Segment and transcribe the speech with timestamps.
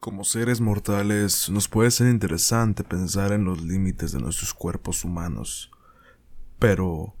[0.00, 5.70] Como seres mortales, nos puede ser interesante pensar en los límites de nuestros cuerpos humanos.
[6.58, 7.14] Pero,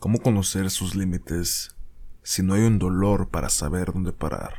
[0.00, 1.74] ¿cómo conocer sus límites
[2.22, 4.52] si no hay un dolor para saber dónde parar?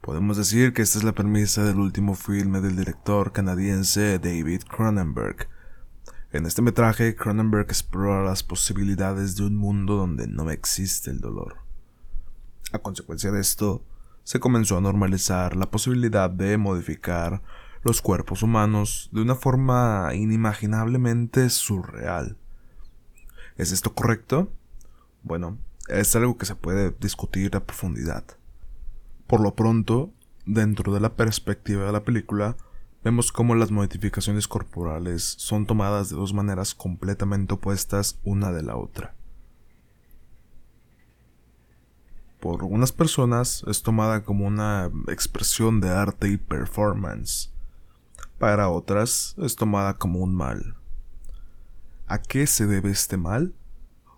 [0.00, 5.48] Podemos decir que esta es la premisa del último filme del director canadiense David Cronenberg.
[6.30, 11.56] En este metraje, Cronenberg explora las posibilidades de un mundo donde no existe el dolor.
[12.70, 13.82] A consecuencia de esto,
[14.28, 17.40] se comenzó a normalizar la posibilidad de modificar
[17.82, 22.36] los cuerpos humanos de una forma inimaginablemente surreal.
[23.56, 24.52] ¿Es esto correcto?
[25.22, 25.56] Bueno,
[25.88, 28.22] es algo que se puede discutir a profundidad.
[29.26, 30.12] Por lo pronto,
[30.44, 32.58] dentro de la perspectiva de la película,
[33.02, 38.76] vemos cómo las modificaciones corporales son tomadas de dos maneras completamente opuestas una de la
[38.76, 39.14] otra.
[42.40, 47.52] Por algunas personas es tomada como una expresión de arte y performance.
[48.38, 50.76] Para otras es tomada como un mal.
[52.06, 53.54] ¿A qué se debe este mal?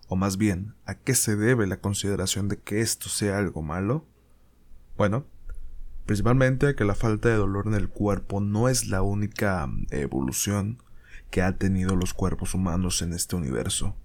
[0.07, 4.05] O más bien, ¿a qué se debe la consideración de que esto sea algo malo?
[4.97, 5.25] Bueno,
[6.05, 10.83] principalmente a que la falta de dolor en el cuerpo no es la única evolución
[11.31, 13.95] que ha tenido los cuerpos humanos en este universo,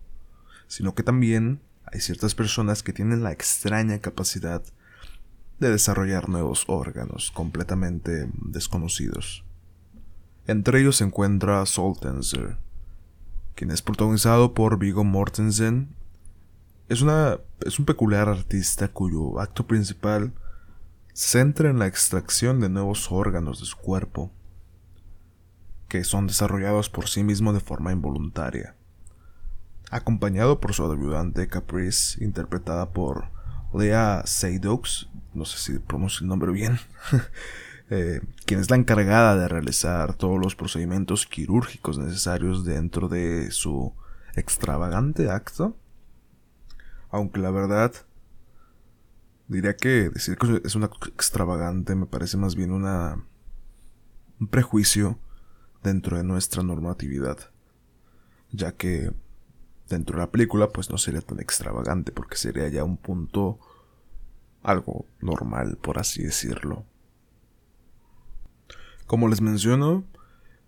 [0.69, 1.61] sino que también
[1.93, 4.63] hay ciertas personas que tienen la extraña capacidad
[5.61, 9.45] de desarrollar nuevos órganos completamente desconocidos.
[10.47, 12.59] Entre ellos se encuentra Soltenser,
[13.55, 15.95] quien es protagonizado por Vigo Mortensen.
[16.89, 20.33] Es, una, es un peculiar artista cuyo acto principal
[21.13, 24.31] se centra en la extracción de nuevos órganos de su cuerpo,
[25.89, 28.76] que son desarrollados por sí mismo de forma involuntaria
[29.91, 33.31] acompañado por su ayudante Caprice, interpretada por
[33.75, 36.79] Lea Seydoux, no sé si pronuncio el nombre bien,
[37.91, 43.93] eh, quien es la encargada de realizar todos los procedimientos quirúrgicos necesarios dentro de su
[44.35, 45.77] extravagante acto.
[47.11, 47.93] Aunque la verdad,
[49.49, 53.25] diría que decir que es un acto extravagante me parece más bien una,
[54.41, 55.19] un prejuicio
[55.83, 57.39] dentro de nuestra normatividad,
[58.51, 59.13] ya que
[59.89, 63.59] dentro de la película pues no sería tan extravagante porque sería ya un punto
[64.63, 66.85] algo normal por así decirlo.
[69.07, 70.05] Como les menciono,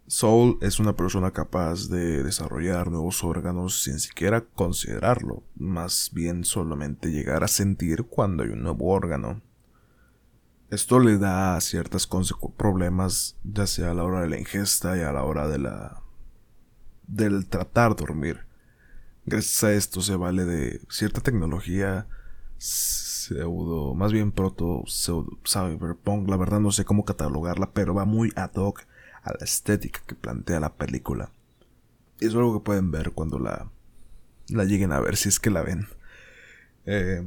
[0.06, 7.10] Soul es una persona capaz de desarrollar nuevos órganos sin siquiera considerarlo, más bien solamente
[7.10, 9.42] llegar a sentir cuando hay un nuevo órgano.
[10.70, 12.08] Esto le da ciertos
[12.56, 16.02] problemas, ya sea a la hora de la ingesta y a la hora de la
[17.06, 18.47] del tratar de dormir.
[19.30, 22.06] Gracias a esto se vale de cierta tecnología
[22.56, 28.32] pseudo, más bien proto pseudo cyberpunk, la verdad no sé cómo catalogarla, pero va muy
[28.36, 28.86] ad hoc
[29.22, 31.30] a la estética que plantea la película.
[32.20, 33.70] Y es algo que pueden ver cuando la,
[34.48, 35.88] la lleguen a ver, si es que la ven.
[36.86, 37.22] Eh,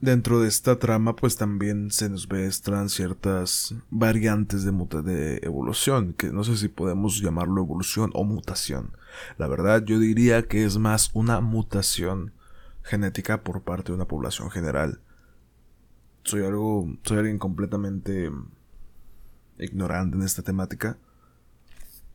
[0.00, 6.30] Dentro de esta trama, pues también se nos muestran ciertas variantes de, de evolución, que
[6.30, 8.92] no sé si podemos llamarlo evolución o mutación.
[9.38, 12.34] La verdad, yo diría que es más una mutación
[12.82, 15.00] genética por parte de una población general.
[16.24, 18.30] Soy algo, soy alguien completamente
[19.58, 20.98] ignorante en esta temática,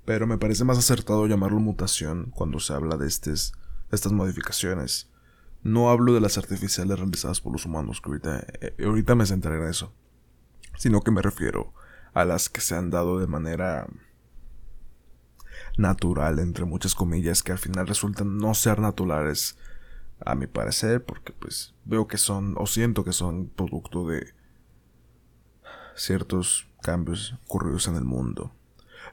[0.06, 3.54] pero me parece más acertado llamarlo mutación cuando se habla de estas
[4.12, 5.11] modificaciones.
[5.64, 9.58] No hablo de las artificiales realizadas por los humanos, que ahorita, eh, ahorita me centraré
[9.64, 9.94] en eso.
[10.78, 11.74] Sino que me refiero
[12.14, 13.88] a las que se han dado de manera
[15.78, 19.58] natural, entre muchas comillas, que al final resultan no ser naturales,
[20.26, 24.34] a mi parecer, porque pues veo que son, o siento que son producto de
[25.96, 28.54] ciertos cambios ocurridos en el mundo.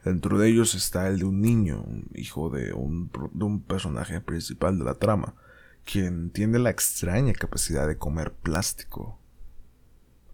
[0.05, 4.79] Dentro de ellos está el de un niño, hijo de un, de un personaje principal
[4.79, 5.35] de la trama,
[5.91, 9.19] quien tiene la extraña capacidad de comer plástico,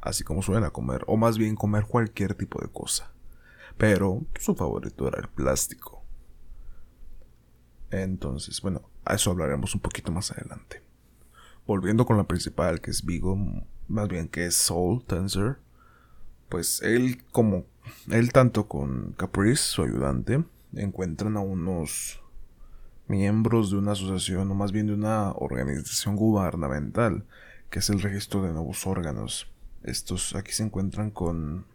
[0.00, 3.12] así como suena comer, o más bien comer cualquier tipo de cosa,
[3.78, 6.02] pero su favorito era el plástico.
[7.92, 10.82] Entonces, bueno, a eso hablaremos un poquito más adelante.
[11.68, 13.38] Volviendo con la principal, que es Vigo,
[13.86, 15.60] más bien que es Soul Tensor,
[16.48, 17.64] pues él como
[18.10, 20.42] él tanto con Caprice, su ayudante,
[20.72, 22.23] encuentran a unos
[23.06, 27.24] miembros de una asociación o más bien de una organización gubernamental,
[27.70, 29.50] que es el registro de nuevos órganos.
[29.82, 31.66] Estos aquí se encuentran con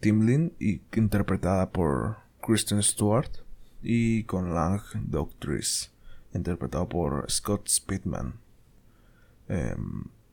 [0.00, 3.30] Timlin, y, interpretada por Kristen Stewart,
[3.82, 5.92] y con Lang Doctris,
[6.32, 8.34] interpretado por Scott Spitman.
[9.48, 9.76] Eh,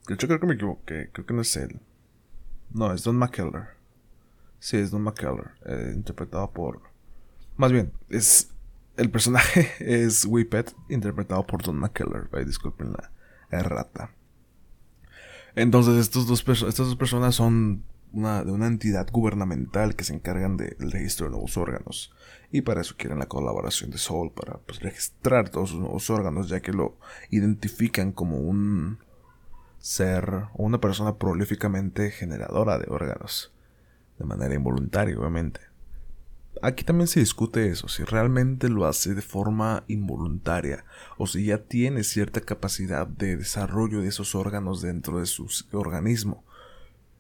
[0.07, 1.79] de hecho, creo que me equivoqué, creo que no es él.
[2.73, 3.75] No, es Don McKellar.
[4.59, 5.53] Sí, es Don McKellar.
[5.65, 6.81] Eh, interpretado por.
[7.57, 8.49] Más bien, es.
[8.97, 12.29] El personaje es Whippet, interpretado por Don McKellar.
[12.45, 13.11] disculpen la
[13.49, 14.11] errata.
[15.55, 17.83] Entonces, estos dos estas dos personas son
[18.13, 22.13] una, de una entidad gubernamental que se encargan del registro de nuevos órganos.
[22.51, 26.49] Y para eso quieren la colaboración de Soul para pues, registrar todos sus nuevos órganos,
[26.49, 26.97] ya que lo
[27.29, 28.99] identifican como un
[29.79, 33.53] ser o una persona prolíficamente generadora de órganos.
[34.19, 35.70] De manera involuntaria, obviamente.
[36.61, 40.85] Aquí también se discute eso, si realmente lo hace de forma involuntaria
[41.17, 46.43] o si ya tiene cierta capacidad de desarrollo de esos órganos dentro de su organismo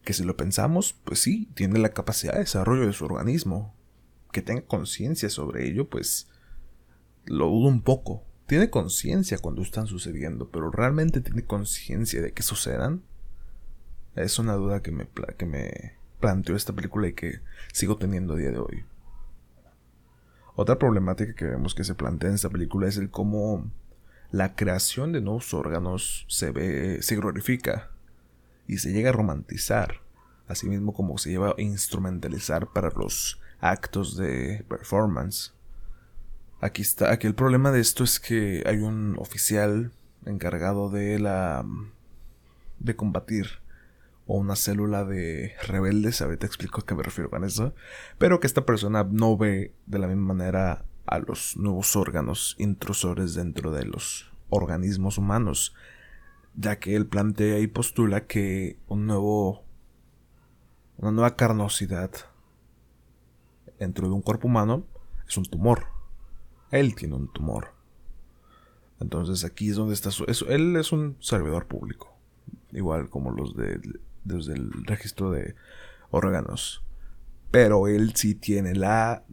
[0.03, 3.75] que si lo pensamos, pues sí, tiene la capacidad de desarrollo de su organismo.
[4.31, 6.27] Que tenga conciencia sobre ello, pues
[7.25, 8.23] lo dudo un poco.
[8.47, 13.03] Tiene conciencia cuando están sucediendo, pero realmente tiene conciencia de que sucedan.
[14.15, 15.07] Es una duda que me,
[16.19, 17.39] planteó esta película y que
[17.73, 18.85] sigo teniendo a día de hoy.
[20.61, 23.71] Otra problemática que vemos que se plantea en esta película es el cómo
[24.29, 27.89] la creación de nuevos órganos se ve, se glorifica
[28.67, 30.01] y se llega a romantizar,
[30.47, 35.51] así mismo como se lleva a instrumentalizar para los actos de performance.
[36.59, 39.91] Aquí está, aquí el problema de esto es que hay un oficial
[40.27, 41.65] encargado de la
[42.77, 43.47] de combatir
[44.31, 47.75] o una célula de rebeldes, ahorita explico a qué me refiero con eso,
[48.17, 53.33] pero que esta persona no ve de la misma manera a los nuevos órganos intrusores
[53.33, 55.75] dentro de los organismos humanos,
[56.55, 59.65] ya que él plantea y postula que un nuevo
[60.95, 62.11] una nueva carnosidad
[63.79, 64.85] dentro de un cuerpo humano
[65.27, 65.87] es un tumor.
[66.69, 67.73] Él tiene un tumor.
[69.01, 70.23] Entonces aquí es donde está su...
[70.23, 72.15] él es un servidor público.
[72.71, 73.81] Igual como los de,
[74.23, 75.55] desde el registro de
[76.09, 76.83] órganos.
[77.51, 79.23] Pero él sí tiene la...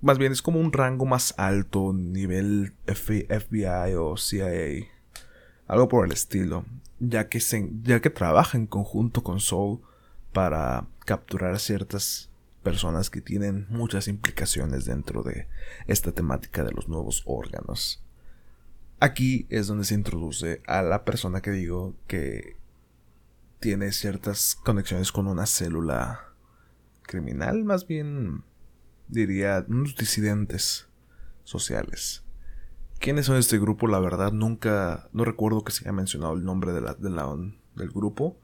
[0.00, 4.86] Más bien es como un rango más alto, nivel FBI o CIA
[5.66, 6.64] algo por el estilo,
[7.00, 9.80] ya que, se, ya que trabaja en conjunto con Soul
[10.32, 12.30] para capturar a ciertas
[12.62, 15.46] personas que tienen muchas implicaciones dentro de
[15.86, 18.02] esta temática de los nuevos órganos.
[18.98, 22.56] Aquí es donde se introduce a la persona que digo que
[23.60, 26.32] tiene ciertas conexiones con una célula
[27.02, 28.44] criminal, más bien
[29.08, 30.88] diría unos disidentes
[31.44, 32.24] sociales.
[32.98, 33.86] ¿Quiénes son este grupo?
[33.88, 38.38] La verdad, nunca, no recuerdo que se haya mencionado el nombre de la, del grupo,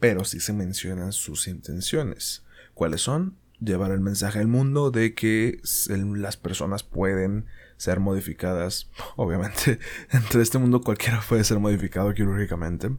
[0.00, 2.44] pero sí se mencionan sus intenciones.
[2.74, 3.36] ¿Cuáles son?
[3.60, 5.60] Llevar el mensaje al mundo de que
[5.98, 8.90] las personas pueden ser modificadas.
[9.16, 9.78] Obviamente,
[10.10, 12.90] entre este mundo cualquiera puede ser modificado quirúrgicamente.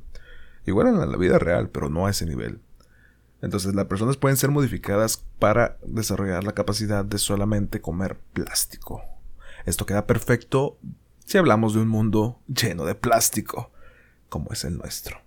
[0.69, 2.61] Igual en la vida real, pero no a ese nivel.
[3.41, 9.01] Entonces las personas pueden ser modificadas para desarrollar la capacidad de solamente comer plástico.
[9.65, 10.77] Esto queda perfecto
[11.25, 13.71] si hablamos de un mundo lleno de plástico,
[14.29, 15.17] como es el nuestro.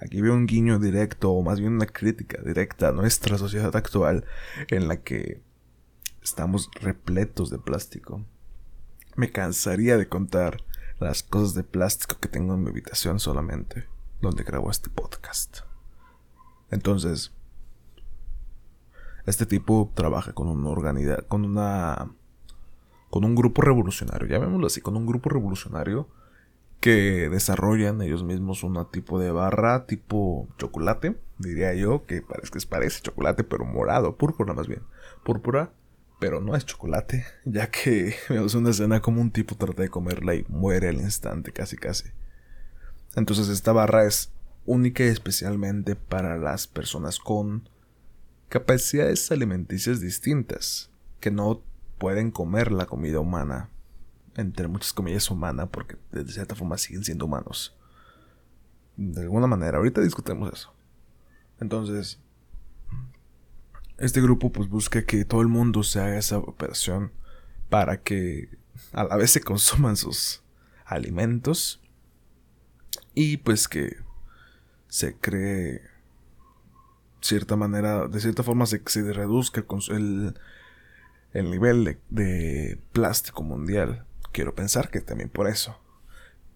[0.00, 4.24] Aquí veo un guiño directo, o más bien una crítica directa a nuestra sociedad actual,
[4.68, 5.42] en la que
[6.22, 8.24] estamos repletos de plástico.
[9.14, 10.64] Me cansaría de contar
[10.98, 13.86] las cosas de plástico que tengo en mi habitación solamente,
[14.20, 15.60] donde grabo este podcast.
[16.70, 17.32] Entonces,
[19.26, 22.10] este tipo trabaja con una organidad, con una
[23.10, 26.08] con un grupo revolucionario, llamémoslo así, con un grupo revolucionario
[26.80, 32.66] que desarrollan ellos mismos un tipo de barra tipo chocolate, diría yo, que parece que
[32.66, 34.82] parece chocolate, pero morado, púrpura más bien,
[35.24, 35.72] púrpura,
[36.20, 40.34] pero no es chocolate, ya que vemos una escena como un tipo trata de comerla
[40.34, 42.10] y muere al instante, casi casi.
[43.16, 44.32] Entonces esta barra es
[44.66, 47.68] única y especialmente para las personas con
[48.48, 50.90] capacidades alimenticias distintas,
[51.20, 51.62] que no
[51.98, 53.70] pueden comer la comida humana,
[54.36, 57.76] entre muchas comillas humana, porque de cierta forma siguen siendo humanos.
[58.96, 60.72] De alguna manera, ahorita discutemos eso.
[61.60, 62.18] Entonces,
[63.98, 67.12] este grupo pues busca que todo el mundo se haga esa operación
[67.68, 68.48] para que
[68.92, 70.42] a la vez se consuman sus
[70.84, 71.80] alimentos
[73.14, 73.96] y pues que
[74.88, 75.82] se cree
[77.20, 80.34] cierta manera, de cierta forma se, se reduzca el,
[81.32, 84.04] el nivel de, plástico mundial.
[84.32, 85.76] Quiero pensar que también por eso.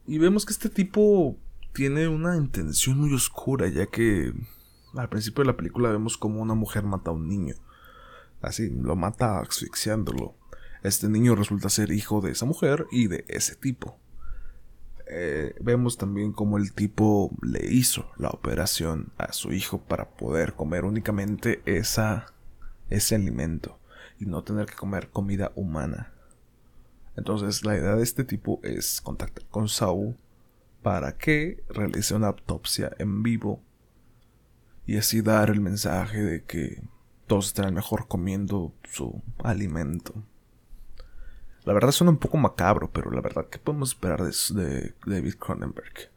[0.07, 1.37] Y vemos que este tipo
[1.73, 4.33] tiene una intención muy oscura, ya que
[4.95, 7.55] al principio de la película vemos como una mujer mata a un niño.
[8.43, 10.35] Así, lo mata asfixiándolo.
[10.83, 13.99] Este niño resulta ser hijo de esa mujer y de ese tipo.
[15.07, 20.55] Eh, vemos también cómo el tipo le hizo la operación a su hijo para poder
[20.55, 22.33] comer únicamente esa,
[22.91, 23.79] ese alimento
[24.19, 26.13] y no tener que comer comida humana.
[27.17, 30.17] Entonces la idea de este tipo es contactar con Saul
[30.83, 33.61] para que realice una autopsia en vivo
[34.87, 36.83] y así dar el mensaje de que
[37.27, 40.15] todos estarán mejor comiendo su alimento.
[41.65, 46.11] La verdad suena un poco macabro, pero la verdad, ¿qué podemos esperar de, David Cronenberg?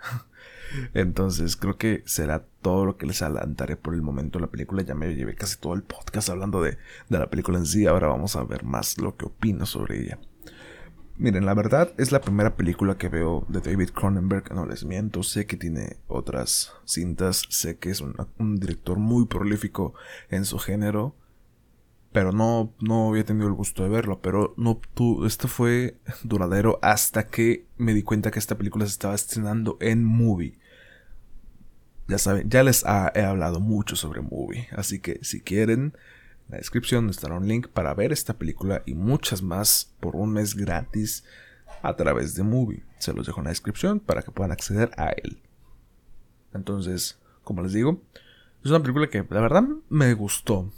[0.94, 4.82] Entonces, creo que será todo lo que les adelantaré por el momento la película.
[4.82, 7.86] Ya me llevé casi todo el podcast hablando de, de la película en sí.
[7.86, 10.18] Ahora vamos a ver más lo que opino sobre ella.
[11.16, 15.22] Miren, la verdad es la primera película que veo de David Cronenberg, no les miento,
[15.22, 18.16] sé que tiene otras cintas, sé que es un,
[18.56, 19.94] director muy prolífico
[20.28, 21.14] en su género,
[22.14, 26.78] pero no, no había tenido el gusto de verlo, pero no, tú, esto fue duradero
[26.80, 30.56] hasta que me di cuenta que esta película se estaba estrenando en Movie.
[32.06, 35.92] Ya saben, ya les he hablado mucho sobre Movie, así que si quieren en
[36.50, 40.54] la descripción estará un link para ver esta película y muchas más por un mes
[40.54, 41.24] gratis
[41.82, 42.84] a través de Movie.
[43.00, 45.42] Se los dejo en la descripción para que puedan acceder a él.
[46.52, 48.00] Entonces, como les digo,
[48.62, 50.70] es una película que la verdad me gustó.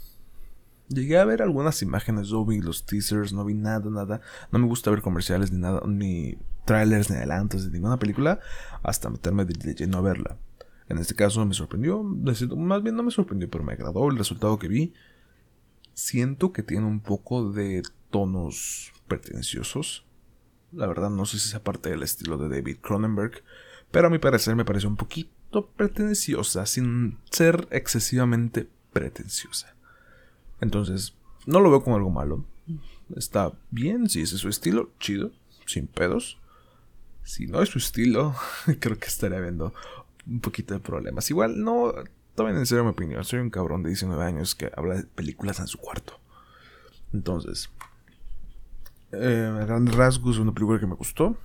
[0.89, 4.21] Llegué a ver algunas imágenes, no vi los teasers, no vi nada, nada.
[4.51, 8.39] No me gusta ver comerciales ni nada, ni trailers ni adelantos de ninguna película
[8.83, 10.37] hasta meterme de, lleno a verla.
[10.89, 14.57] En este caso me sorprendió, más bien no me sorprendió, pero me agradó el resultado
[14.57, 14.93] que vi
[15.97, 20.05] siento que tiene un poco de tonos pretenciosos.
[20.71, 23.43] La verdad no sé si es parte del estilo de David Cronenberg,
[23.89, 29.76] pero a mi parecer me parece un poquito pretenciosa, sin ser excesivamente pretenciosa.
[30.61, 31.13] Entonces,
[31.45, 32.43] no lo veo como algo malo.
[33.15, 35.31] Está bien, si ese es su estilo, chido,
[35.65, 36.37] sin pedos.
[37.23, 38.35] Si no es su estilo,
[38.79, 39.73] creo que estaría viendo
[40.25, 41.29] un poquito de problemas.
[41.29, 41.93] Igual no
[42.37, 43.23] Tomen en serio mi opinión.
[43.23, 46.19] Soy un cabrón de 19 años que habla de películas en su cuarto.
[47.11, 47.71] Entonces,
[49.11, 51.35] eh, Grandes Rasgos una película que me gustó.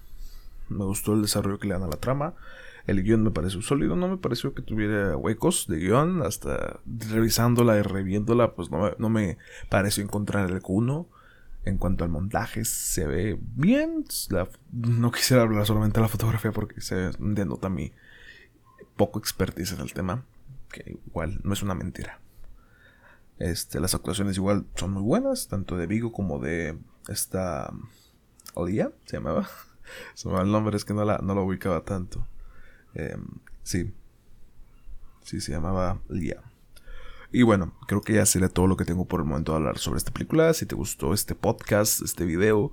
[0.69, 2.35] Me gustó el desarrollo que le dan a la trama.
[2.87, 6.23] El guion me pareció sólido, no me pareció que tuviera huecos de guion.
[6.23, 11.09] Hasta revisándola y reviéndola, pues no no me pareció encontrar el cuno.
[11.65, 14.05] En cuanto al montaje, se ve bien.
[14.73, 17.93] no quisiera hablar solamente de la fotografía porque se denota mi
[18.97, 20.25] poco expertise en el tema
[20.73, 22.19] que igual no es una mentira.
[23.39, 27.73] Este, las actuaciones igual son muy buenas, tanto de Vigo como de esta
[28.55, 29.49] Olía, se llamaba.
[30.25, 32.27] El nombre, es que no la, no ubicaba tanto.
[32.95, 33.25] Em,
[33.63, 33.93] sí.
[35.23, 36.43] Sí, se llamaba Lía.
[37.31, 39.79] Y bueno, creo que ya sería todo lo que tengo por el momento de hablar
[39.79, 40.53] sobre esta película.
[40.53, 42.73] Si te gustó este podcast, este video,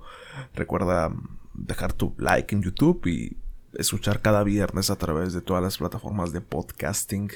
[0.54, 1.12] recuerda
[1.54, 3.36] dejar tu like en YouTube y
[3.72, 7.30] escuchar cada viernes a través de todas las plataformas de podcasting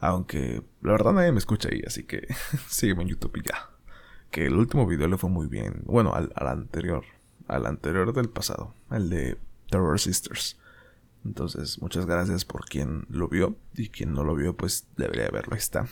[0.00, 2.26] aunque la verdad nadie me escucha ahí, así que
[2.68, 3.70] sígueme en YouTube y ya.
[4.30, 5.82] Que el último video le fue muy bien.
[5.84, 7.04] Bueno, al, anterior.
[7.48, 8.74] Al anterior del pasado.
[8.90, 9.38] El de
[9.70, 10.58] Terror Sisters.
[11.26, 13.56] Entonces, muchas gracias por quien lo vio.
[13.74, 15.54] Y quien no lo vio, pues debería verlo.
[15.54, 15.86] Ahí está.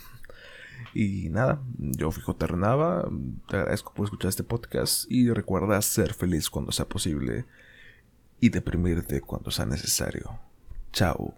[0.94, 3.08] Y nada, yo fijo Ternava.
[3.48, 5.10] Te agradezco por escuchar este podcast.
[5.10, 7.46] Y recuerda ser feliz cuando sea posible.
[8.40, 10.38] Y deprimirte cuando sea necesario.
[10.92, 11.34] Chao.